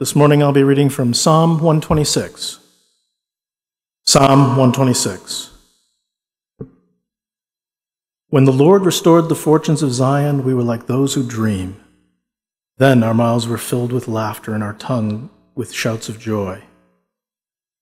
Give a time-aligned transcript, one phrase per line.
[0.00, 2.58] This morning I'll be reading from Psalm 126.
[4.06, 5.50] Psalm 126.
[8.30, 11.78] When the Lord restored the fortunes of Zion, we were like those who dream.
[12.78, 16.62] Then our mouths were filled with laughter and our tongue with shouts of joy.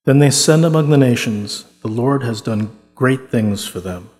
[0.04, 4.10] Then they said among the nations, The Lord has done great things for them.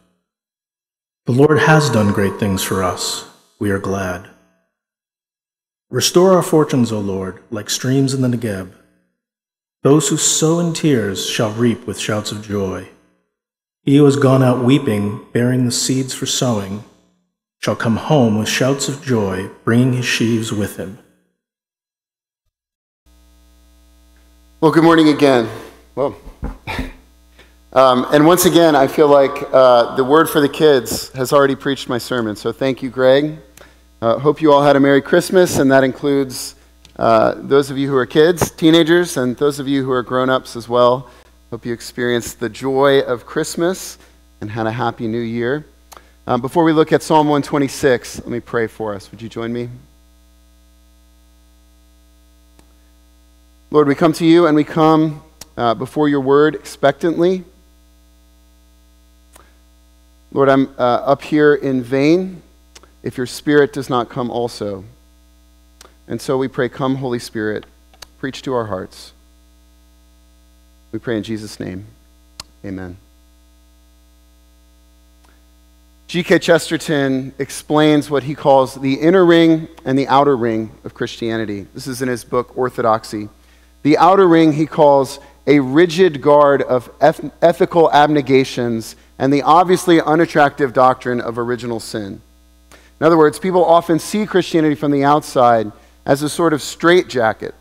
[1.27, 3.29] The Lord has done great things for us.
[3.59, 4.31] We are glad.
[5.91, 8.73] Restore our fortunes, O Lord, like streams in the Negeb.
[9.83, 12.91] Those who sow in tears shall reap with shouts of joy.
[13.85, 16.85] He who has gone out weeping, bearing the seeds for sowing,
[17.61, 20.99] shall come home with shouts of joy, bringing his sheaves with him.
[24.61, 25.49] Well, good morning again.
[25.95, 26.15] Well,
[27.73, 31.57] um, and once again, I feel like uh, the word for the kids has already
[31.57, 32.37] preached my sermon.
[32.37, 33.39] So thank you, Greg.
[34.01, 36.55] Uh, hope you all had a Merry Christmas, and that includes
[37.01, 40.31] uh, those of you who are kids, teenagers, and those of you who are grown
[40.31, 41.11] ups as well.
[41.51, 43.99] Hope you experienced the joy of Christmas
[44.41, 45.67] and had a happy new year.
[46.29, 49.11] Um, before we look at Psalm 126, let me pray for us.
[49.11, 49.69] Would you join me?
[53.73, 55.25] Lord, we come to you and we come
[55.57, 57.43] uh, before your word expectantly.
[60.31, 62.43] Lord, I'm uh, up here in vain
[63.09, 64.85] if your Spirit does not come also.
[66.07, 67.65] And so we pray, Come, Holy Spirit,
[68.19, 69.15] preach to our hearts.
[70.93, 71.87] We pray in Jesus' name.
[72.63, 72.99] Amen.
[76.07, 76.39] G.K.
[76.39, 81.67] Chesterton explains what he calls the inner ring and the outer ring of Christianity.
[81.73, 83.31] This is in his book, Orthodoxy.
[83.85, 89.99] The outer ring he calls a rigid guard of eth- ethical abnegations and the obviously
[89.99, 92.21] unattractive doctrine of original sin.
[93.01, 95.71] In other words, people often see Christianity from the outside
[96.05, 97.55] as a sort of straitjacket,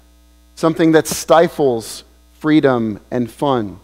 [0.56, 2.04] something that stifles
[2.40, 3.80] freedom and fun.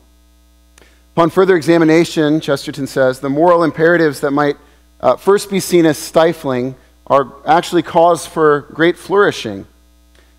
[1.13, 4.57] Upon further examination, Chesterton says, the moral imperatives that might
[4.99, 6.75] uh, first be seen as stifling
[7.05, 9.67] are actually cause for great flourishing.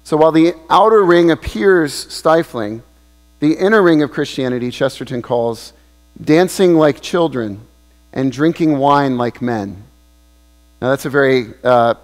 [0.03, 2.83] So while the outer ring appears stifling,
[3.41, 5.73] the inner ring of Christianity, Chesterton calls
[6.23, 7.61] dancing like children
[8.13, 9.85] and drinking wine like men.
[10.85, 11.95] Now, that's a very uh,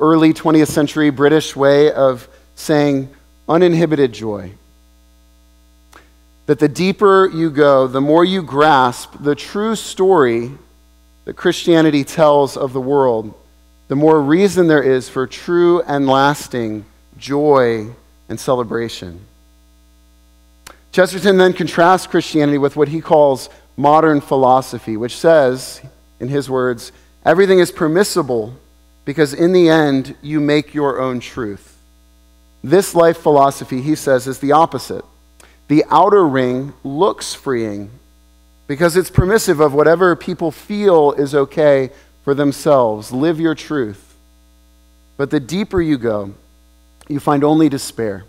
[0.00, 3.08] early 20th century British way of saying
[3.48, 4.54] uninhibited joy.
[6.46, 10.50] That the deeper you go, the more you grasp the true story
[11.26, 13.34] that Christianity tells of the world,
[13.86, 16.84] the more reason there is for true and lasting
[17.18, 17.86] joy
[18.28, 19.20] and celebration.
[20.90, 25.80] Chesterton then contrasts Christianity with what he calls modern philosophy, which says,
[26.18, 26.90] in his words,
[27.24, 28.54] Everything is permissible
[29.04, 31.78] because in the end, you make your own truth.
[32.62, 35.04] This life philosophy, he says, is the opposite.
[35.68, 37.90] The outer ring looks freeing
[38.66, 41.90] because it's permissive of whatever people feel is okay
[42.24, 43.12] for themselves.
[43.12, 44.14] Live your truth.
[45.16, 46.34] But the deeper you go,
[47.08, 48.24] you find only despair.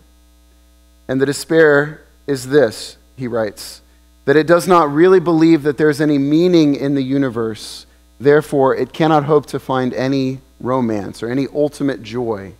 [1.08, 3.82] And the despair is this, he writes,
[4.24, 7.86] that it does not really believe that there's any meaning in the universe
[8.18, 12.54] Therefore, it cannot hope to find any romance or any ultimate joy.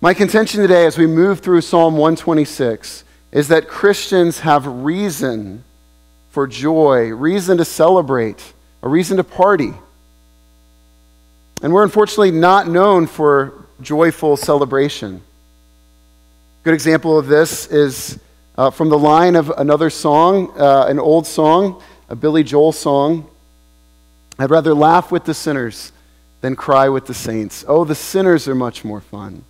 [0.00, 5.62] My contention today, as we move through Psalm 126, is that Christians have reason
[6.30, 9.74] for joy, reason to celebrate, a reason to party.
[11.62, 15.20] And we're unfortunately not known for joyful celebration.
[16.62, 18.18] Good example of this is
[18.56, 23.28] uh, from the line of another song, uh, an old song, a Billy Joel song.
[24.40, 25.92] I'd rather laugh with the sinners
[26.40, 27.62] than cry with the saints.
[27.68, 29.44] Oh, the sinners are much more fun.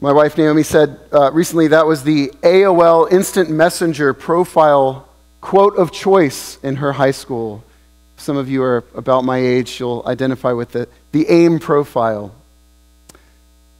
[0.00, 5.08] My wife Naomi said uh, recently that was the AOL Instant Messenger profile
[5.40, 7.62] quote of choice in her high school.
[8.16, 10.90] Some of you are about my age, you'll identify with it.
[11.12, 12.34] The AIM profile.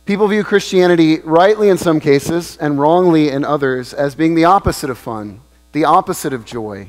[0.04, 4.88] People view Christianity, rightly in some cases and wrongly in others, as being the opposite
[4.88, 5.40] of fun,
[5.72, 6.86] the opposite of joy,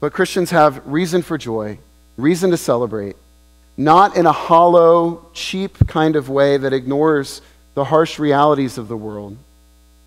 [0.00, 1.78] but Christians have reason for joy,
[2.16, 3.16] reason to celebrate,
[3.76, 7.42] not in a hollow, cheap kind of way that ignores
[7.74, 9.36] the harsh realities of the world,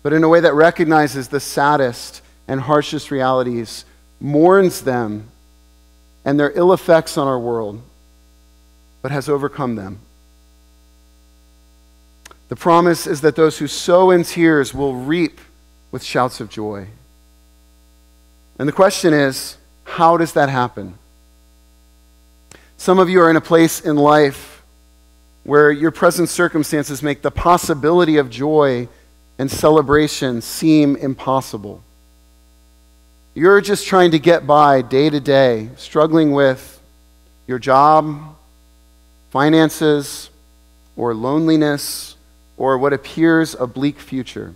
[0.02, 3.84] but in a way that recognizes the saddest and harshest realities,
[4.20, 5.28] mourns them
[6.24, 7.80] and their ill effects on our world,
[9.00, 10.00] but has overcome them.
[12.48, 15.40] The promise is that those who sow in tears will reap
[15.90, 16.88] with shouts of joy.
[18.58, 20.98] And the question is, how does that happen?
[22.76, 24.62] Some of you are in a place in life
[25.44, 28.88] where your present circumstances make the possibility of joy
[29.38, 31.82] and celebration seem impossible.
[33.34, 36.80] You're just trying to get by day to day, struggling with
[37.46, 38.36] your job,
[39.30, 40.30] finances,
[40.96, 42.16] or loneliness,
[42.56, 44.54] or what appears a bleak future.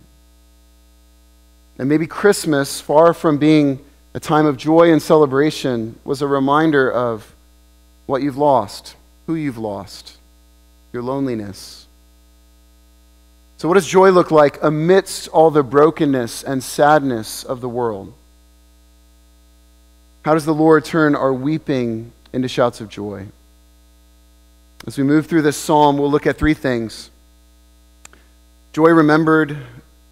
[1.79, 3.85] And maybe Christmas, far from being
[4.19, 7.37] a time of joy and celebration, was a reminder of
[8.07, 8.97] what you've lost,
[9.29, 10.17] who you've lost,
[10.93, 11.87] your loneliness.
[13.59, 18.13] So, what does joy look like amidst all the brokenness and sadness of the world?
[20.25, 23.29] How does the Lord turn our weeping into shouts of joy?
[24.85, 27.09] As we move through this psalm, we'll look at three things
[28.73, 29.57] joy remembered,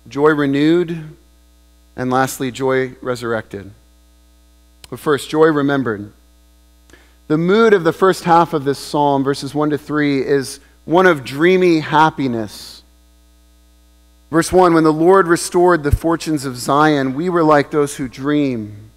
[0.09, 1.17] joy renewed,
[1.97, 3.73] and lastly, joy resurrected.
[4.91, 6.13] But first, joy remembered.
[7.29, 11.07] The mood of the first half of this psalm, verses 1 to 3, is one
[11.07, 12.83] of dreamy happiness.
[14.31, 18.09] Verse 1 When the Lord restored the fortunes of Zion, we were like those who
[18.09, 18.91] dream.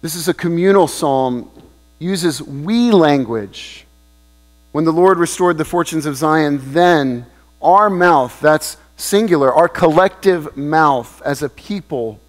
[0.00, 1.50] This is a communal psalm,
[1.98, 3.86] uses we language.
[4.72, 7.26] When the Lord restored the fortunes of Zion, then
[7.60, 12.20] our mouth, that's singular, our collective mouth as a people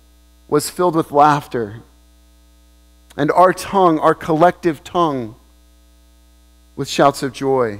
[0.49, 1.81] was filled with laughter.
[3.17, 5.35] And our tongue, our collective tongue,
[6.75, 7.79] with shouts of joy.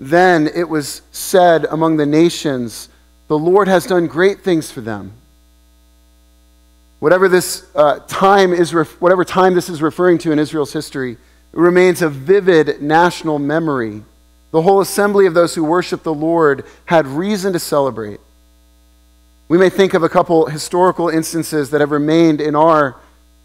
[0.00, 2.88] Then it was said among the nations,
[3.28, 5.12] The Lord has done great things for them.
[6.98, 11.18] Whatever this uh, time is, ref- whatever time this is referring to in Israel's history,
[11.52, 14.02] remains a vivid national memory
[14.52, 18.20] the whole assembly of those who worship the Lord had reason to celebrate.
[19.48, 22.96] We may think of a couple historical instances that have remained in our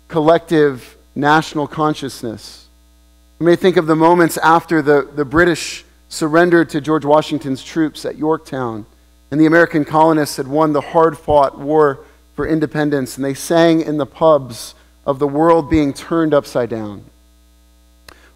[0.07, 2.67] collective national consciousness.
[3.39, 8.05] We may think of the moments after the, the British surrendered to George Washington's troops
[8.05, 8.85] at Yorktown,
[9.29, 11.99] and the American colonists had won the hard fought war
[12.35, 14.75] for independence, and they sang in the pubs
[15.05, 17.03] of the world being turned upside down.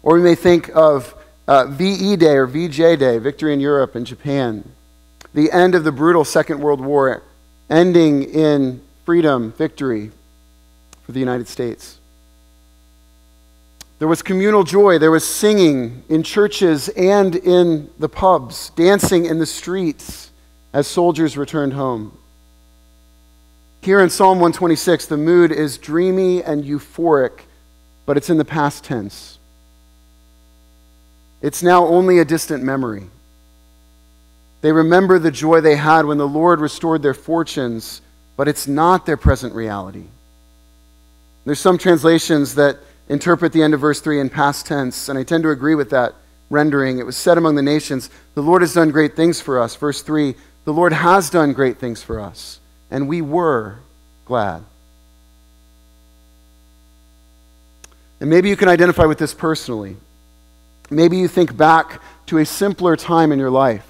[0.02, 1.14] Or we may think of
[1.48, 4.70] uh, VE Day or VJ Day, Victory in Europe and Japan.
[5.34, 7.22] The end of the brutal Second World War,
[7.70, 10.10] ending in freedom, victory
[11.02, 11.98] for the United States.
[13.98, 14.98] There was communal joy.
[14.98, 20.32] There was singing in churches and in the pubs, dancing in the streets
[20.72, 22.18] as soldiers returned home.
[23.82, 27.42] Here in Psalm 126, the mood is dreamy and euphoric,
[28.06, 29.38] but it's in the past tense.
[31.40, 33.04] It's now only a distant memory.
[34.60, 38.00] They remember the joy they had when the Lord restored their fortunes,
[38.36, 40.06] but it's not their present reality.
[41.44, 42.78] There's some translations that
[43.08, 45.90] interpret the end of verse 3 in past tense, and I tend to agree with
[45.90, 46.14] that
[46.50, 46.98] rendering.
[46.98, 49.74] It was said among the nations, The Lord has done great things for us.
[49.74, 50.34] Verse 3,
[50.64, 52.60] the Lord has done great things for us,
[52.90, 53.78] and we were
[54.24, 54.62] glad.
[58.20, 59.96] And maybe you can identify with this personally.
[60.90, 63.86] Maybe you think back to a simpler time in your life,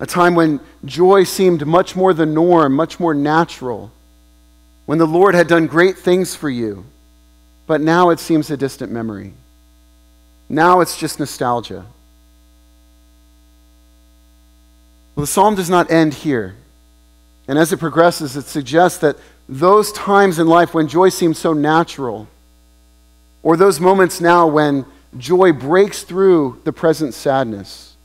[0.00, 3.90] a time when joy seemed much more the norm, much more natural,
[4.86, 6.84] when the Lord had done great things for you,
[7.66, 9.32] but now it seems a distant memory.
[10.48, 11.86] Now it's just nostalgia.
[15.14, 16.56] Well, the psalm does not end here.
[17.48, 19.16] And as it progresses, it suggests that
[19.48, 22.28] those times in life when joy seems so natural,
[23.42, 24.86] or those moments now when
[25.18, 27.96] joy breaks through the present sadness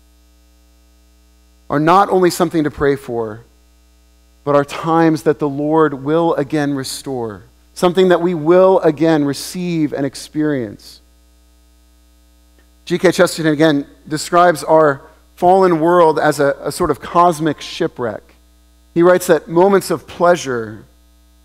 [1.69, 3.41] are not only something to pray for,
[4.47, 9.91] but are times that the Lord will again restore, something that we will again receive
[9.91, 11.01] and experience.
[12.85, 13.11] G.K.
[13.11, 15.01] Chesterton again describes our
[15.35, 18.23] fallen world as a, a sort of cosmic shipwreck.
[18.93, 20.85] He writes that moments of pleasure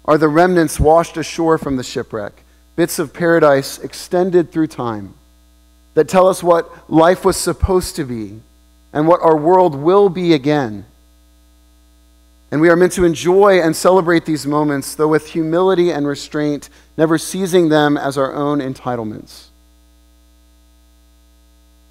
[0.05, 2.45] are the remnants washed ashore from the shipwreck,
[2.77, 5.15] bits of paradise extended through time
[5.95, 8.43] that tell us what life was supposed to be
[8.93, 10.85] and what our world will be again.
[12.53, 16.69] And we are meant to enjoy and celebrate these moments, though with humility and restraint,
[16.99, 19.47] never seizing them as our own entitlements.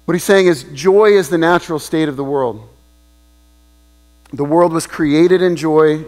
[0.04, 2.68] What he's saying is joy is the natural state of the world.
[4.32, 6.04] The world was created in joy.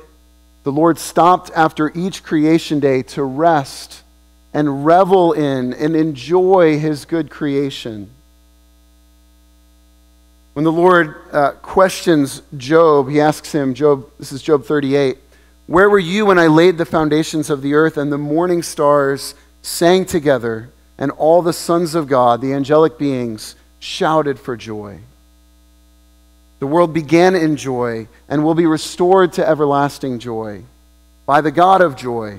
[0.62, 4.04] The Lord stopped after each creation day to rest
[4.52, 8.08] and revel in and enjoy his good creation.
[10.54, 15.18] When the Lord uh, questions Job, he asks him, Job, this is Job 38,
[15.66, 19.34] where were you when I laid the foundations of the earth and the morning stars
[19.62, 25.00] sang together and all the sons of God, the angelic beings, shouted for joy.
[26.60, 30.62] The world began in joy and will be restored to everlasting joy
[31.26, 32.38] by the God of joy.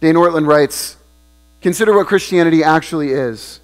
[0.00, 0.96] Dane Ortlund writes
[1.60, 3.60] Consider what Christianity actually is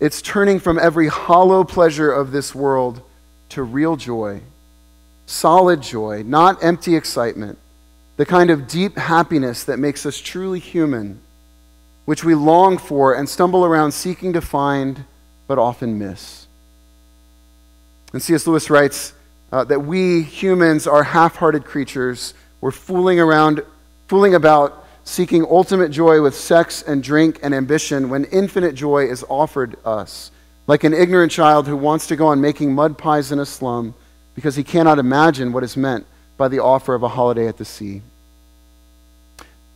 [0.00, 3.02] it's turning from every hollow pleasure of this world
[3.50, 4.40] to real joy,
[5.26, 7.58] solid joy, not empty excitement,
[8.16, 11.20] the kind of deep happiness that makes us truly human,
[12.06, 15.04] which we long for and stumble around seeking to find
[15.46, 16.46] but often miss.
[18.12, 18.46] And C.S.
[18.46, 19.12] Lewis writes
[19.52, 22.34] uh, that we humans are half hearted creatures.
[22.60, 23.62] We're fooling around,
[24.08, 24.79] fooling about,
[25.10, 30.30] seeking ultimate joy with sex and drink and ambition when infinite joy is offered us.
[30.68, 33.94] Like an ignorant child who wants to go on making mud pies in a slum
[34.36, 37.64] because he cannot imagine what is meant by the offer of a holiday at the
[37.64, 38.02] sea.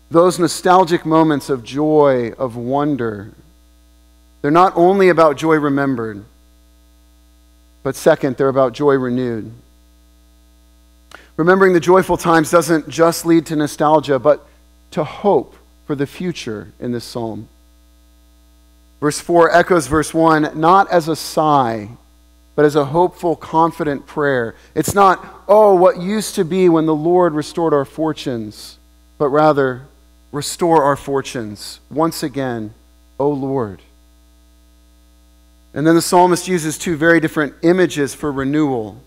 [0.08, 3.32] Those nostalgic moments of joy, of wonder,
[4.40, 6.24] they're not only about joy remembered
[7.84, 9.52] but second, they're about joy renewed.
[11.36, 14.46] Remembering the joyful times doesn't just lead to nostalgia, but
[14.94, 17.48] to hope for the future in this psalm.
[19.00, 21.90] Verse 4 echoes verse 1 not as a sigh,
[22.54, 24.54] but as a hopeful, confident prayer.
[24.74, 28.78] It's not, oh, what used to be when the Lord restored our fortunes,
[29.18, 29.82] but rather,
[30.30, 32.72] restore our fortunes once again,
[33.18, 33.80] O Lord.
[35.74, 39.02] And then the psalmist uses two very different images for renewal.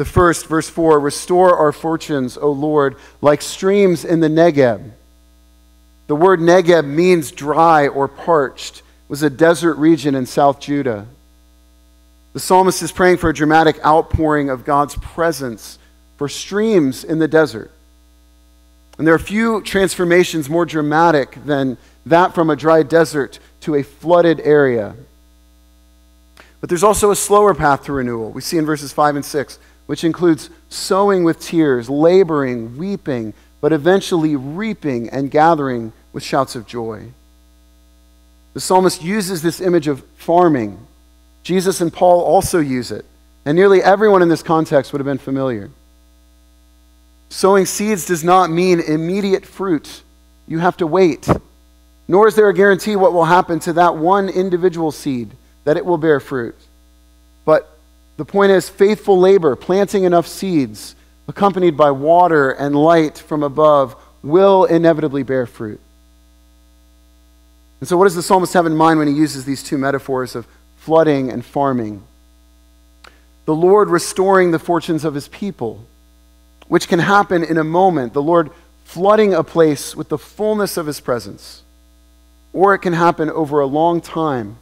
[0.00, 4.92] The first, verse 4 Restore our fortunes, O Lord, like streams in the Negeb.
[6.06, 8.78] The word Negeb means dry or parched.
[8.78, 11.06] It was a desert region in South Judah.
[12.32, 15.78] The psalmist is praying for a dramatic outpouring of God's presence
[16.16, 17.70] for streams in the desert.
[18.96, 21.76] And there are few transformations more dramatic than
[22.06, 24.96] that from a dry desert to a flooded area.
[26.62, 28.30] But there's also a slower path to renewal.
[28.30, 29.58] We see in verses 5 and 6,
[29.90, 36.64] which includes sowing with tears, laboring, weeping, but eventually reaping and gathering with shouts of
[36.64, 37.08] joy.
[38.54, 40.78] The psalmist uses this image of farming.
[41.42, 43.04] Jesus and Paul also use it,
[43.44, 45.72] and nearly everyone in this context would have been familiar.
[47.28, 50.04] Sowing seeds does not mean immediate fruit.
[50.46, 51.28] You have to wait.
[52.06, 55.32] Nor is there a guarantee what will happen to that one individual seed
[55.64, 56.54] that it will bear fruit.
[57.44, 57.76] But
[58.20, 60.94] the point is faithful labor, planting enough seeds,
[61.26, 65.80] accompanied by water and light from above, will inevitably bear fruit.
[67.80, 70.34] And so, what does the psalmist have in mind when he uses these two metaphors
[70.34, 70.46] of
[70.76, 72.02] flooding and farming?
[73.46, 75.86] The Lord restoring the fortunes of his people,
[76.68, 78.12] which can happen in a moment.
[78.12, 78.50] The Lord
[78.84, 81.62] flooding a place with the fullness of his presence.
[82.52, 84.58] Or it can happen over a long time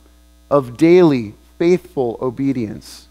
[0.48, 3.07] of daily, faithful obedience.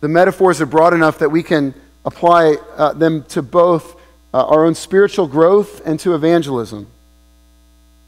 [0.00, 3.96] The metaphors are broad enough that we can apply uh, them to both
[4.32, 6.86] uh, our own spiritual growth and to evangelism.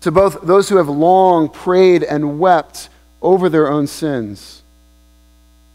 [0.02, 2.88] To both those who have long prayed and wept
[3.20, 4.62] over their own sins,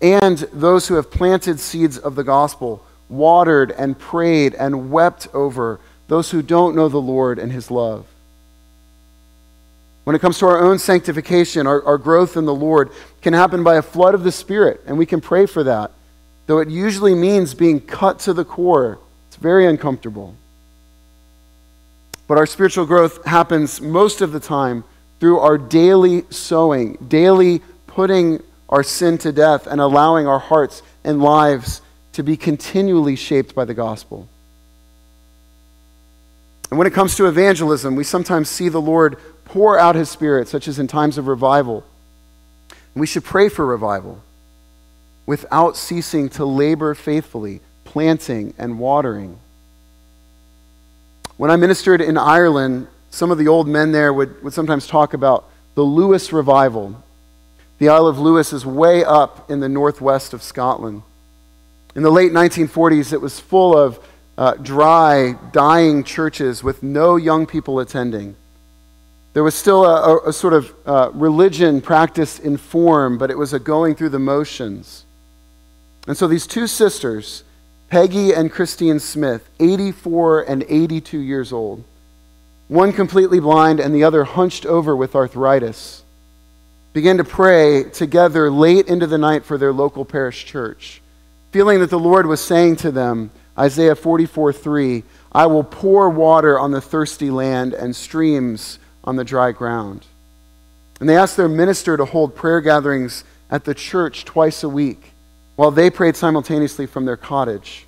[0.01, 5.79] and those who have planted seeds of the gospel, watered and prayed and wept over
[6.07, 8.05] those who don't know the Lord and his love.
[10.03, 13.63] When it comes to our own sanctification, our, our growth in the Lord can happen
[13.63, 15.91] by a flood of the Spirit, and we can pray for that.
[16.47, 20.33] Though it usually means being cut to the core, it's very uncomfortable.
[22.25, 24.85] But our spiritual growth happens most of the time
[25.19, 31.21] through our daily sowing, daily putting our sin to death, and allowing our hearts and
[31.21, 31.81] lives
[32.13, 34.27] to be continually shaped by the gospel.
[36.69, 40.47] And when it comes to evangelism, we sometimes see the Lord pour out his spirit,
[40.47, 41.85] such as in times of revival.
[42.69, 44.21] And we should pray for revival
[45.27, 49.37] without ceasing to labor faithfully, planting and watering.
[51.35, 55.13] When I ministered in Ireland, some of the old men there would, would sometimes talk
[55.13, 57.03] about the Lewis revival.
[57.77, 61.03] The Isle of Lewis is way up in the northwest of Scotland.
[61.93, 63.99] In the late 1940s, it was full of
[64.37, 68.35] uh, dry, dying churches with no young people attending.
[69.33, 73.37] There was still a, a, a sort of uh, religion practiced in form, but it
[73.37, 75.05] was a going through the motions.
[76.07, 77.43] And so these two sisters,
[77.89, 81.83] Peggy and Christine Smith, 84 and 82 years old,
[82.69, 86.03] one completely blind and the other hunched over with arthritis,
[86.93, 91.01] began to pray together late into the night for their local parish church,
[91.51, 96.57] feeling that the Lord was saying to them, Isaiah 44 3, I will pour water
[96.57, 100.05] on the thirsty land and streams on the dry ground.
[100.99, 105.13] And they asked their minister to hold prayer gatherings at the church twice a week
[105.57, 107.85] while they prayed simultaneously from their cottage.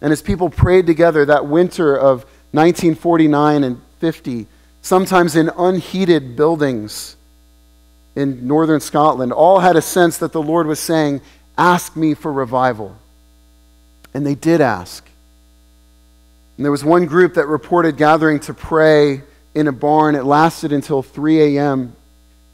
[0.00, 4.46] And as people prayed together that winter of 1949 and 50,
[4.82, 7.16] sometimes in unheated buildings
[8.16, 11.20] in northern Scotland, all had a sense that the Lord was saying,
[11.56, 12.96] Ask me for revival.
[14.14, 15.06] And they did ask.
[16.56, 19.22] And there was one group that reported gathering to pray
[19.54, 20.14] in a barn.
[20.14, 21.94] It lasted until 3 a.m.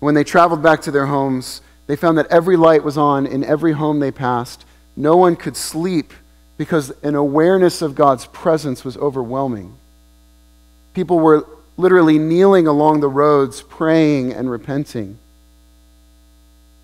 [0.00, 3.42] When they traveled back to their homes, they found that every light was on in
[3.42, 4.64] every home they passed.
[4.94, 6.12] No one could sleep
[6.56, 9.74] because an awareness of God's presence was overwhelming.
[10.94, 11.44] People were
[11.76, 15.18] literally kneeling along the roads, praying and repenting.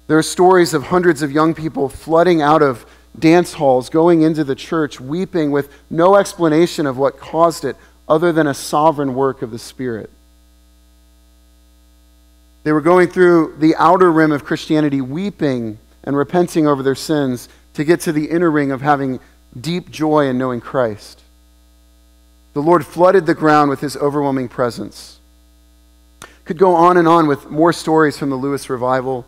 [0.08, 2.84] There are stories of hundreds of young people flooding out of
[3.16, 7.76] dance halls, going into the church, weeping with no explanation of what caused it
[8.08, 10.10] other than a sovereign work of the Spirit.
[12.66, 17.48] They were going through the outer rim of Christianity, weeping and repenting over their sins
[17.74, 19.20] to get to the inner ring of having
[19.60, 21.22] deep joy in knowing Christ.
[22.54, 25.20] The Lord flooded the ground with his overwhelming presence.
[26.44, 29.26] Could go on and on with more stories from the Lewis revival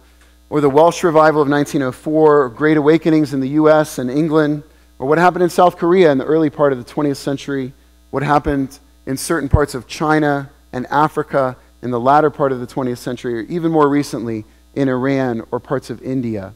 [0.51, 4.65] or the Welsh revival of 1904, or Great Awakenings in the US and England,
[4.99, 7.73] or what happened in South Korea in the early part of the 20th century,
[8.11, 12.67] what happened in certain parts of China and Africa in the latter part of the
[12.67, 14.45] 20th century, or even more recently
[14.75, 16.53] in Iran or parts of India.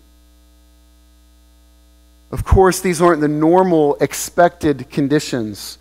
[2.31, 5.79] Of course, these aren't the normal expected conditions,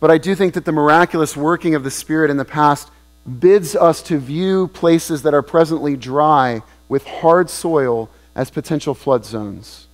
[0.00, 2.90] but I do think that the miraculous working of the Spirit in the past
[3.38, 9.24] bids us to view places that are presently dry with hard soil as potential flood
[9.24, 9.86] zones.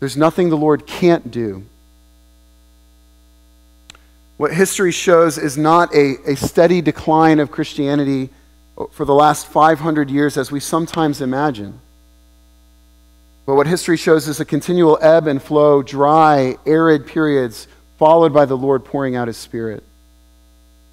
[0.00, 1.64] There's nothing the Lord can't do.
[4.36, 8.30] What history shows is not a, a steady decline of Christianity
[8.90, 11.80] for the last 500 years as we sometimes imagine.
[13.46, 18.44] But what history shows is a continual ebb and flow, dry, arid periods, followed by
[18.44, 19.82] the Lord pouring out his Spirit.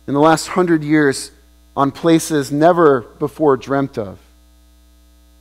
[0.08, 1.32] In the last hundred years,
[1.76, 4.20] on places never before dreamt of.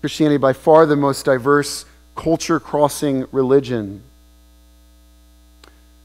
[0.00, 1.84] Christianity, by far the most diverse
[2.16, 4.02] culture crossing religion.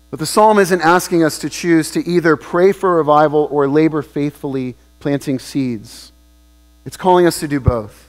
[0.09, 4.01] But the psalm isn't asking us to choose to either pray for revival or labor
[4.01, 6.11] faithfully planting seeds.
[6.85, 8.05] It's calling us to do both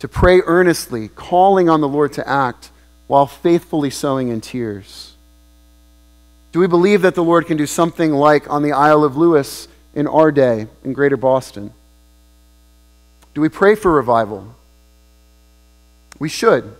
[0.00, 2.70] to pray earnestly, calling on the Lord to act,
[3.06, 5.14] while faithfully sowing in tears.
[6.52, 9.68] Do we believe that the Lord can do something like on the Isle of Lewis
[9.94, 11.72] in our day in greater Boston?
[13.34, 14.54] Do we pray for revival?
[16.18, 16.76] We should.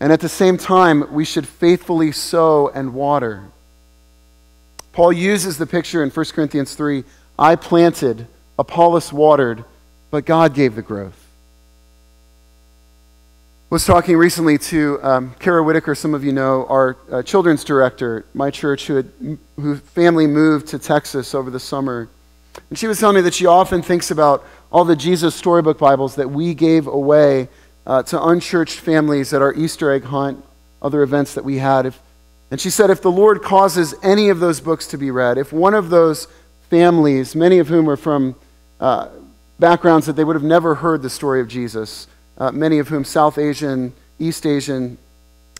[0.00, 3.44] And at the same time, we should faithfully sow and water.
[4.92, 7.04] Paul uses the picture in 1 Corinthians 3
[7.38, 8.26] I planted,
[8.58, 9.64] Apollos watered,
[10.10, 11.16] but God gave the growth.
[13.70, 17.62] I was talking recently to um, Kara Whitaker, some of you know, our uh, children's
[17.62, 22.08] director, my church, who had, whose family moved to Texas over the summer.
[22.68, 26.16] And she was telling me that she often thinks about all the Jesus storybook Bibles
[26.16, 27.48] that we gave away
[27.86, 30.44] uh, to unchurched families at our Easter egg hunt,
[30.82, 31.86] other events that we had.
[31.86, 32.00] If,
[32.50, 35.52] and she said, if the Lord causes any of those books to be read, if
[35.52, 36.26] one of those
[36.68, 38.36] families, many of whom are from
[38.80, 39.08] uh,
[39.58, 42.06] backgrounds that they would have never heard the story of Jesus,
[42.38, 44.96] uh, many of whom South Asian, East Asian.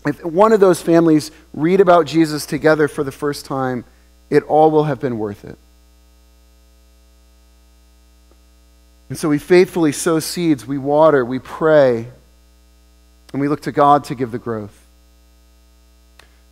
[0.05, 3.85] If one of those families read about Jesus together for the first time,
[4.29, 5.57] it all will have been worth it.
[9.11, 12.07] And so we faithfully sow seeds, we water, we pray,
[13.33, 14.87] and we look to God to give the growth.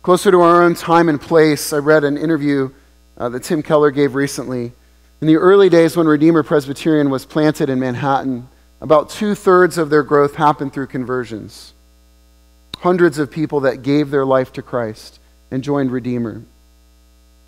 [0.02, 2.68] Closer to our own time and place, I read an interview
[3.16, 4.72] uh, that Tim Keller gave recently.
[5.22, 8.46] In the early days when Redeemer Presbyterian was planted in Manhattan,
[8.82, 11.72] about two thirds of their growth happened through conversions.
[12.80, 15.18] Hundreds of people that gave their life to Christ
[15.50, 16.42] and joined Redeemer.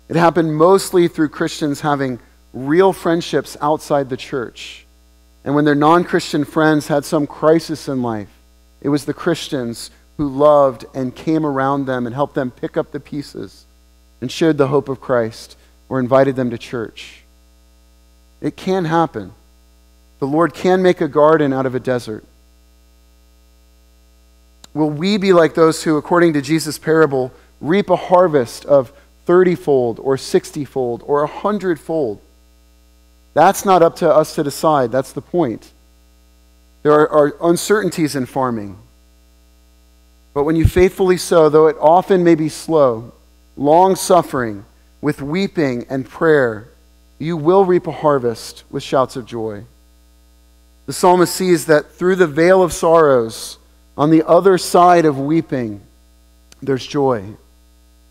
[0.09, 2.17] It happened mostly through Christians having
[2.51, 4.82] real friendships outside the church.
[5.43, 8.29] And when their non Christian friends had some crisis in life,
[8.81, 12.91] it was the Christians who loved and came around them and helped them pick up
[12.91, 13.65] the pieces
[14.21, 15.57] and shared the hope of Christ
[15.89, 17.23] or invited them to church.
[18.41, 19.33] It can happen.
[20.19, 22.23] The Lord can make a garden out of a desert.
[24.73, 28.91] Will we be like those who, according to Jesus' parable, reap a harvest of
[29.25, 32.19] 30 fold or 60 fold or 100 fold?
[33.33, 34.91] That's not up to us to decide.
[34.91, 35.71] That's the point.
[36.83, 38.77] There are, are uncertainties in farming.
[40.33, 43.13] But when you faithfully sow, though it often may be slow,
[43.55, 44.65] long suffering,
[45.01, 46.69] with weeping and prayer,
[47.19, 49.65] you will reap a harvest with shouts of joy.
[50.85, 53.57] The psalmist sees that through the veil of sorrows,
[53.97, 55.81] on the other side of weeping,
[56.61, 57.35] there's joy.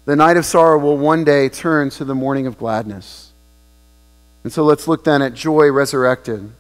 [0.05, 3.32] The night of sorrow will one day turn to the morning of gladness.
[4.45, 6.51] And so let's look then at joy resurrected.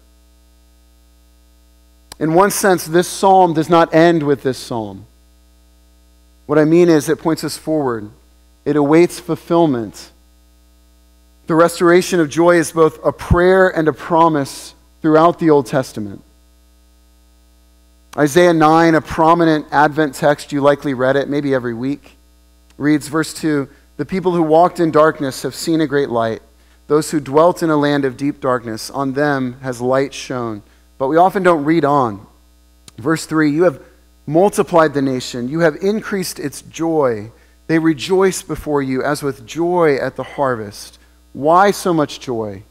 [2.18, 5.07] In one sense, this psalm does not end with this psalm.
[6.47, 8.11] What I mean is, it points us forward,
[8.64, 10.11] it awaits fulfillment.
[11.49, 16.23] The restoration of joy is both a prayer and a promise throughout the Old Testament.
[18.16, 22.16] Isaiah 9, a prominent Advent text, you likely read it maybe every week,
[22.79, 26.42] reads verse 2 The people who walked in darkness have seen a great light.
[26.92, 30.62] Those who dwelt in a land of deep darkness, on them has light shone.
[30.98, 32.26] But we often don't read on.
[32.98, 33.81] Verse 3 You have
[34.26, 37.33] multiplied the nation, you have increased its joy.
[37.66, 40.98] They rejoice before you as with joy at the harvest.
[41.33, 42.62] Why so much joy?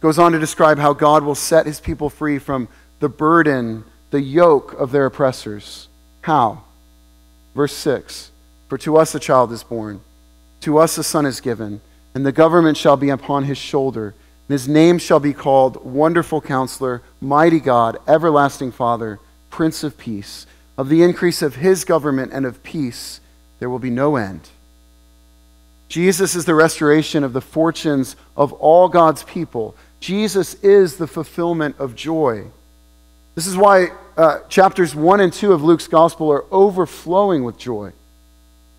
[0.00, 2.68] Goes on to describe how God will set his people free from
[3.00, 5.88] the burden, the yoke of their oppressors.
[6.20, 6.62] How?
[7.54, 8.32] Verse 6
[8.68, 10.02] For to us a child is born,
[10.60, 11.80] to us a son is given,
[12.18, 14.06] and the government shall be upon his shoulder.
[14.08, 20.44] And his name shall be called Wonderful Counselor, Mighty God, Everlasting Father, Prince of Peace.
[20.76, 23.20] Of the increase of his government and of peace,
[23.60, 24.48] there will be no end.
[25.88, 29.76] Jesus is the restoration of the fortunes of all God's people.
[30.00, 32.46] Jesus is the fulfillment of joy.
[33.36, 37.92] This is why uh, chapters 1 and 2 of Luke's gospel are overflowing with joy.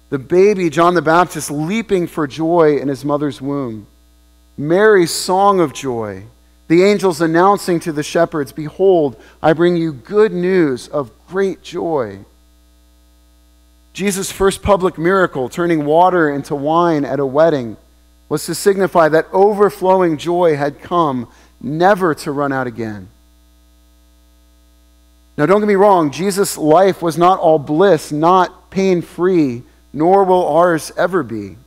[0.09, 3.87] The baby, John the Baptist, leaping for joy in his mother's womb.
[4.57, 6.23] Mary's song of joy.
[6.67, 12.19] The angels announcing to the shepherds, Behold, I bring you good news of great joy.
[13.93, 17.77] Jesus' first public miracle, turning water into wine at a wedding,
[18.29, 21.27] was to signify that overflowing joy had come,
[21.59, 23.09] never to run out again.
[25.37, 30.23] Now, don't get me wrong, Jesus' life was not all bliss, not pain free, nor
[30.23, 31.57] will ours ever be.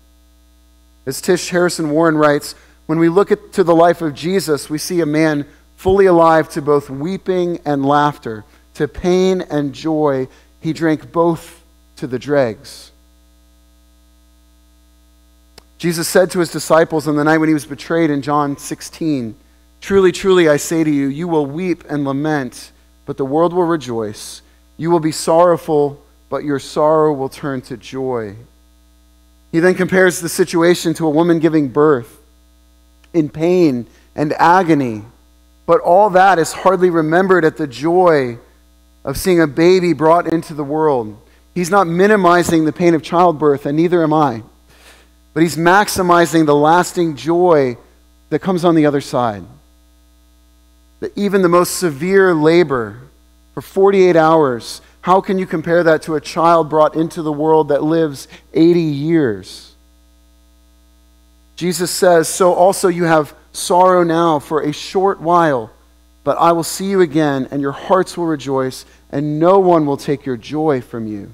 [1.06, 2.54] As Tish Harrison Warren writes,
[2.86, 6.48] when we look at, to the life of Jesus, we see a man fully alive
[6.50, 10.28] to both weeping and laughter, to pain and joy.
[10.60, 11.62] He drank both
[11.96, 12.92] to the dregs.
[15.78, 19.34] Jesus said to his disciples on the night when he was betrayed in John 16
[19.82, 22.70] Truly, truly, I say to you, you will weep and lament,
[23.04, 24.40] but the world will rejoice.
[24.76, 26.00] You will be sorrowful,
[26.32, 28.34] but your sorrow will turn to joy.
[29.52, 32.22] He then compares the situation to a woman giving birth
[33.12, 35.02] in pain and agony.
[35.66, 38.38] But all that is hardly remembered at the joy
[39.04, 41.20] of seeing a baby brought into the world.
[41.54, 44.42] He's not minimizing the pain of childbirth, and neither am I.
[45.34, 47.76] But he's maximizing the lasting joy
[48.30, 49.44] that comes on the other side.
[51.00, 53.02] That even the most severe labor
[53.52, 57.68] for 48 hours, how can you compare that to a child brought into the world
[57.68, 59.74] that lives 80 years?
[61.56, 65.70] Jesus says, So also you have sorrow now for a short while,
[66.24, 69.96] but I will see you again, and your hearts will rejoice, and no one will
[69.96, 71.32] take your joy from you.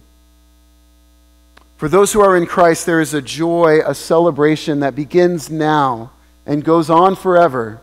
[1.77, 6.11] For those who are in Christ, there is a joy, a celebration that begins now
[6.45, 7.81] and goes on forever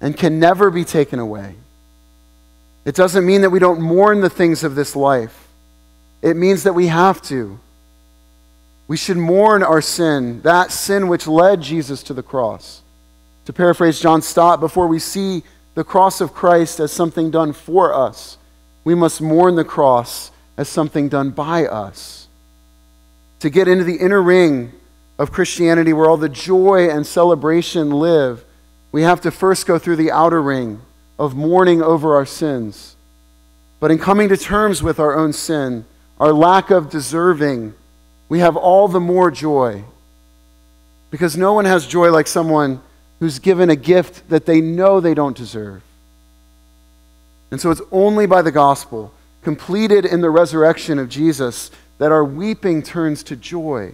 [0.00, 1.54] and can never be taken away.
[2.90, 5.46] It doesn't mean that we don't mourn the things of this life,
[6.22, 7.60] it means that we have to.
[8.88, 12.82] We should mourn our sin, that sin which led Jesus to the cross.
[13.44, 15.44] To paraphrase John Stott, before we see
[15.76, 18.38] the cross of Christ as something done for us,
[18.82, 22.26] we must mourn the cross as something done by us
[23.38, 24.72] to get into the inner ring
[25.16, 28.44] of Christianity where all the joy and celebration live,
[28.90, 30.82] we have to first go through the outer ring
[31.20, 32.96] of mourning over our sins.
[33.78, 35.84] But in coming to terms with our own sin,
[36.18, 37.74] our lack of deserving,
[38.30, 39.84] we have all the more joy.
[41.10, 42.80] Because no one has joy like someone
[43.18, 45.82] who's given a gift that they know they don't deserve.
[47.50, 52.24] And so it's only by the gospel, completed in the resurrection of Jesus, that our
[52.24, 53.92] weeping turns to joy.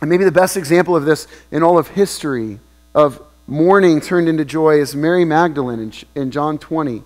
[0.00, 2.58] And maybe the best example of this in all of history
[2.94, 7.02] of mourning turned into joy is Mary Magdalene in, John 20.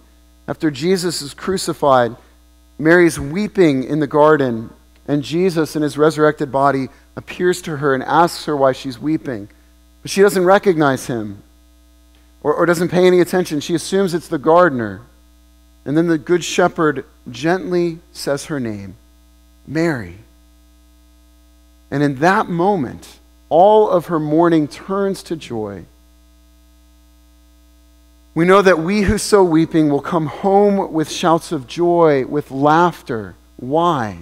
[0.49, 2.17] After Jesus is crucified,
[2.79, 4.71] Mary's weeping in the garden,
[5.07, 9.49] and Jesus in his resurrected body appears to her and asks her why she's weeping.
[10.03, 11.43] But she doesn't recognize him
[12.43, 13.61] or, or doesn't pay any attention.
[13.61, 15.03] She assumes it's the gardener.
[15.85, 18.97] And then the good shepherd gently says her name,
[19.67, 20.19] Mary.
[21.91, 25.85] And in that moment, all of her mourning turns to joy.
[28.35, 32.51] We know that we who sow weeping will come home with shouts of joy, with
[32.51, 33.35] laughter.
[33.57, 34.19] Why?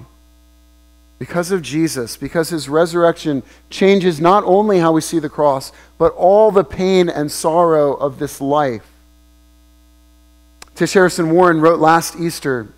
[1.18, 6.14] Because of Jesus, because his resurrection changes not only how we see the cross, but
[6.14, 8.88] all the pain and sorrow of this life.
[10.74, 12.68] Tish Harrison Warren wrote last Easter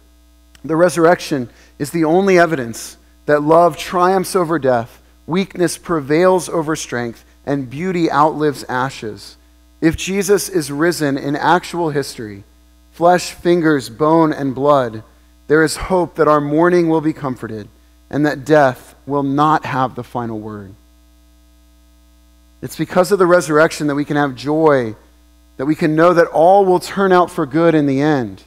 [0.65, 7.25] the resurrection is the only evidence that love triumphs over death, weakness prevails over strength,
[7.47, 9.37] and beauty outlives ashes.
[9.81, 12.45] If Jesus is risen in actual history,
[12.93, 15.03] flesh, fingers, bone, and blood,
[15.47, 17.69] there is hope that our mourning will be comforted
[18.11, 20.75] and that death will not have the final word.
[22.63, 24.95] It's because of the resurrection that we can have joy,
[25.57, 28.43] that we can know that all will turn out for good in the end.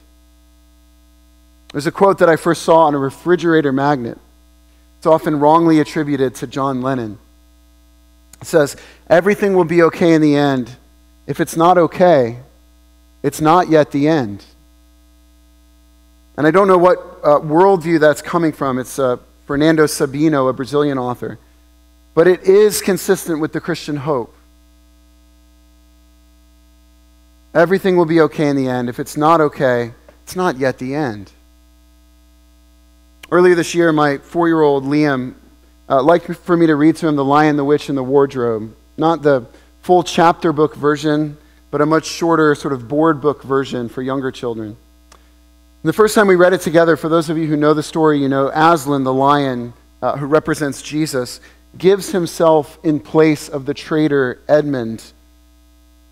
[1.72, 4.20] There's a quote that I first saw on a refrigerator magnet.
[5.00, 7.18] It's often wrongly attributed to John Lennon.
[8.40, 8.76] It says,
[9.10, 10.76] Everything will be okay in the end.
[11.26, 12.40] If it's not okay,
[13.22, 14.44] it's not yet the end.
[16.38, 18.80] And I don't know what uh, worldview that's coming from.
[18.80, 21.38] It's uh, Fernando Sabino, a Brazilian author.
[22.16, 24.36] But it is consistent with the Christian hope.
[27.54, 28.90] Everything will be okay in the end.
[28.90, 31.32] If it's not okay, it's not yet the end.
[33.32, 35.36] Earlier this year, my four year old Liam
[35.88, 38.76] uh, liked for me to read to him The Lion, the Witch, and the Wardrobe.
[38.98, 39.46] Not the
[39.84, 41.38] full chapter book version,
[41.70, 44.70] but a much shorter, sort of board book version for younger children.
[44.70, 47.84] And the first time we read it together, for those of you who know the
[47.84, 51.42] story, you know Aslan, the lion uh, who represents Jesus,
[51.78, 55.04] gives himself in place of the traitor Edmund.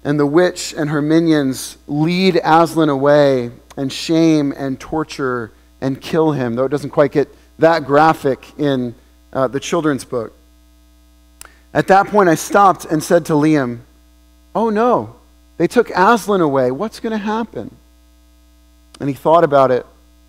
[0.03, 6.34] And the witch and her minions lead Aslan away and shame and torture and kill
[6.34, 7.29] him, though it doesn't quite get
[7.60, 8.95] that graphic in
[9.31, 10.34] uh, the children's book.
[11.73, 13.79] At that point, I stopped and said to Liam,
[14.53, 15.15] Oh no,
[15.57, 16.71] they took Aslan away.
[16.71, 17.75] What's going to happen?
[18.99, 19.86] And he thought about it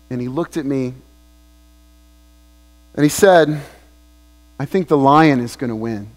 [0.09, 0.93] and he looked at me
[2.95, 3.61] and he said,
[4.59, 6.07] I think the lion is going to win.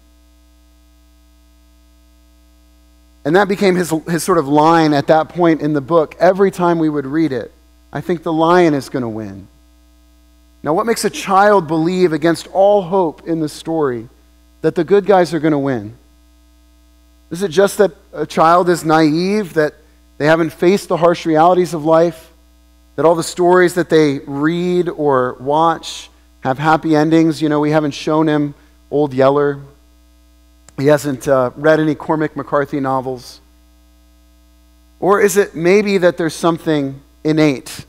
[3.25, 6.49] And that became his, his sort of line at that point in the book every
[6.49, 7.51] time we would read it.
[7.91, 9.47] I think the lion is going to win.
[10.63, 14.07] Now, what makes a child believe against all hope in the story
[14.67, 15.95] that the good guys are going to win?
[17.31, 19.75] Is it just that a child is naive, that
[20.17, 22.33] they haven't faced the harsh realities of life,
[22.97, 26.09] that all the stories that they read or watch
[26.41, 27.41] have happy endings?
[27.41, 28.55] You know, we haven't shown him
[28.91, 29.61] Old Yeller,
[30.77, 33.39] he hasn't uh, read any Cormac McCarthy novels.
[34.99, 37.85] Or is it maybe that there's something innate,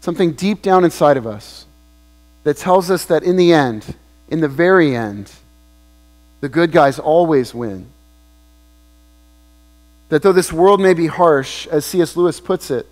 [0.00, 1.66] something deep down inside of us
[2.44, 3.94] that tells us that in the end,
[4.30, 5.30] in the very end,
[6.40, 7.86] the good guys always win.
[10.08, 12.16] That though this world may be harsh, as C.S.
[12.16, 12.86] Lewis puts it,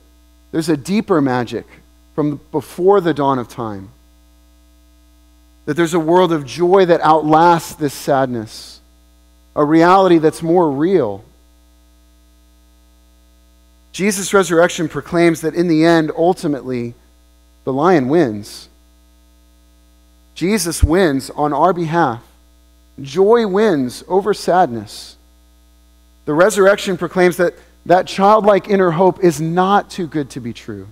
[0.52, 1.66] there's a deeper magic
[2.14, 3.90] from before the dawn of time.
[5.64, 8.80] That there's a world of joy that outlasts this sadness,
[9.54, 11.24] a reality that's more real
[13.96, 16.92] Jesus' resurrection proclaims that in the end, ultimately,
[17.64, 18.68] the lion wins.
[20.35, 22.22] Jesus wins on our behalf.
[23.00, 25.16] Joy wins over sadness.
[26.24, 27.54] The resurrection proclaims that
[27.87, 30.88] that childlike inner hope is not too good to be true.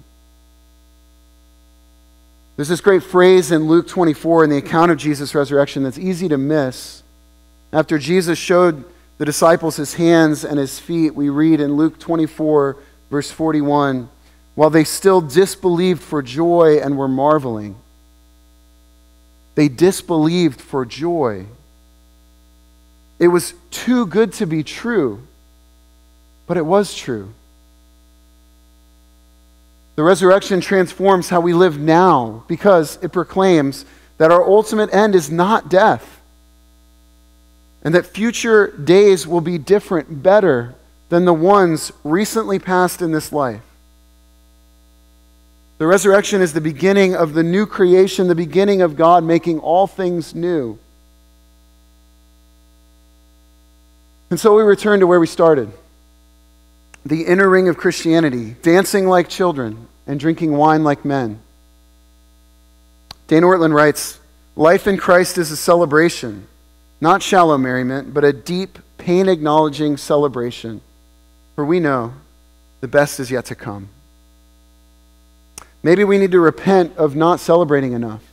[2.56, 6.28] There's this great phrase in Luke 24 in the account of Jesus' resurrection that's easy
[6.28, 7.02] to miss.
[7.72, 8.84] After Jesus showed
[9.18, 12.76] the disciples his hands and his feet, we read in Luke 24,
[13.14, 14.08] Verse 41
[14.56, 17.76] While they still disbelieved for joy and were marveling,
[19.54, 21.46] they disbelieved for joy.
[23.18, 25.26] It was too good to be true,
[26.46, 27.32] but it was true.
[29.96, 33.84] The resurrection transforms how we live now because it proclaims
[34.18, 36.20] that our ultimate end is not death
[37.84, 40.74] and that future days will be different, better,
[41.10, 43.60] than the ones recently passed in this life.
[45.76, 49.86] The resurrection is the beginning of the new creation, the beginning of God making all
[49.86, 50.78] things new.
[54.34, 55.70] And so we return to where we started
[57.06, 61.38] the inner ring of Christianity, dancing like children and drinking wine like men.
[63.28, 64.18] Dane Ortlund writes
[64.56, 66.48] Life in Christ is a celebration,
[67.00, 70.80] not shallow merriment, but a deep, pain acknowledging celebration
[71.54, 72.12] for we know
[72.80, 73.88] the best is yet to come.
[75.80, 78.24] Maybe we need to repent of not celebrating enough,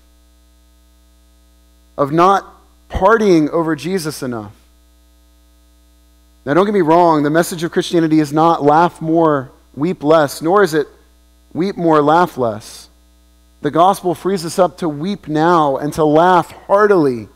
[1.96, 2.56] of not
[2.90, 4.56] partying over Jesus enough,
[6.46, 10.42] Now, don't get me wrong, the message of Christianity is not laugh more, weep less,
[10.42, 10.88] nor is it
[11.54, 12.90] weep more, laugh less.
[13.62, 17.28] The gospel frees us up to weep now and to laugh heartily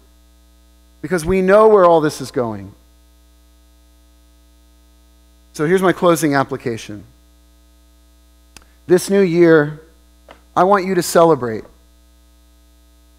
[1.02, 2.74] because we know where all this is going.
[5.54, 7.04] So here's my closing application.
[8.88, 9.82] This new year,
[10.56, 11.63] I want you to celebrate.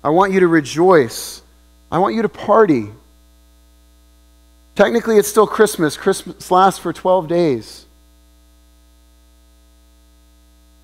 [0.02, 1.42] I want you to rejoice.
[1.90, 2.88] I want you to party.
[4.76, 5.96] Technically, it's still Christmas.
[5.96, 7.86] Christmas lasts for 12 days.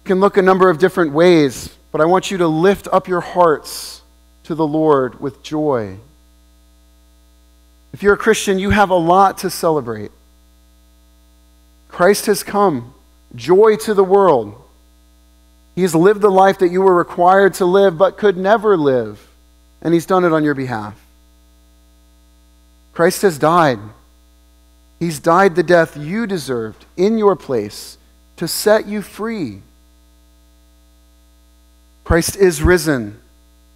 [0.03, 3.07] You can look a number of different ways, but I want you to lift up
[3.07, 4.01] your hearts
[4.45, 5.99] to the Lord with joy.
[7.93, 10.11] If you're a Christian, you have a lot to celebrate.
[11.89, 12.95] Christ has come,
[13.35, 14.55] joy to the world.
[15.75, 19.29] He has lived the life that you were required to live but could never live,
[19.83, 21.02] and He's done it on your behalf.
[22.93, 23.79] Christ has died.
[24.99, 27.99] He's died the death you deserved in your place
[28.37, 29.63] to set you free.
[32.05, 33.21] Christ is risen.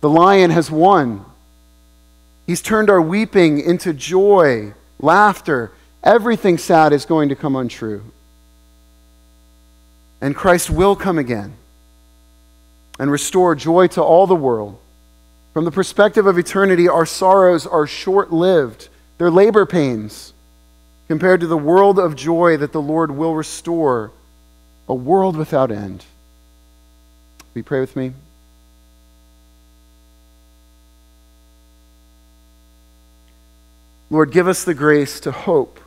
[0.01, 1.25] The lion has won.
[2.47, 5.73] He's turned our weeping into joy, laughter.
[6.05, 8.05] Everything sad is going to come untrue.
[10.21, 11.55] And Christ will come again
[12.99, 14.79] and restore joy to all the world.
[15.53, 18.89] From the perspective of eternity, our sorrows are short lived.
[19.19, 20.33] They're labor pains
[21.09, 24.11] compared to the world of joy that the Lord will restore,
[24.89, 26.05] a world without end.
[27.55, 28.13] Will you pray with me?
[34.11, 35.81] Lord, give us the grace to hope,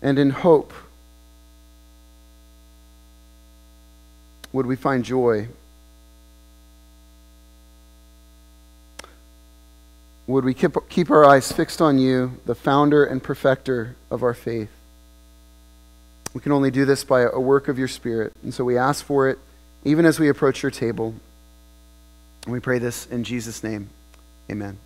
[0.00, 0.72] and in hope,
[4.52, 5.48] would we find joy.
[10.26, 14.34] Would we keep, keep our eyes fixed on you, the founder and perfecter of our
[14.34, 14.70] faith?
[16.34, 18.32] We can only do this by a work of your Spirit.
[18.42, 19.38] And so we ask for it
[19.84, 21.14] even as we approach your table.
[22.44, 23.90] And we pray this in Jesus' name.
[24.50, 24.78] Amen.